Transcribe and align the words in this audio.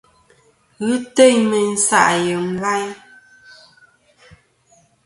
Ghɨ 0.83 0.93
teyn 1.15 1.39
mey 1.49 1.67
nsaʼ 1.75 2.09
yem 2.25 2.45
layn. 2.63 2.89